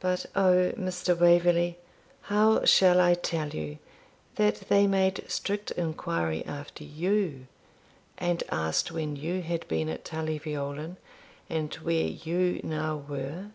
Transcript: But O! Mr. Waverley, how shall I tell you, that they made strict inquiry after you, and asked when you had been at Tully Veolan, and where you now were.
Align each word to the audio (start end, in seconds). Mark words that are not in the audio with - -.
But 0.00 0.26
O! 0.34 0.72
Mr. 0.76 1.16
Waverley, 1.16 1.78
how 2.22 2.64
shall 2.64 2.98
I 3.00 3.14
tell 3.14 3.50
you, 3.50 3.78
that 4.34 4.56
they 4.68 4.88
made 4.88 5.22
strict 5.28 5.70
inquiry 5.70 6.44
after 6.46 6.82
you, 6.82 7.46
and 8.18 8.42
asked 8.48 8.90
when 8.90 9.14
you 9.14 9.40
had 9.42 9.68
been 9.68 9.88
at 9.88 10.04
Tully 10.04 10.40
Veolan, 10.40 10.96
and 11.48 11.72
where 11.76 12.06
you 12.08 12.60
now 12.64 13.04
were. 13.08 13.52